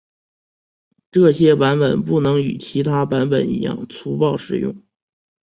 [1.11, 4.81] 这些版本不能与其他版本一样粗暴使用。